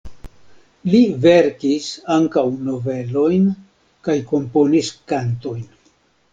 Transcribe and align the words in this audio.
Li 0.93 1.01
verkis 1.25 1.89
ankaŭ 2.17 2.45
novelojn 2.71 3.47
kaj 4.09 4.19
komponis 4.35 4.93
kantojn. 5.15 5.65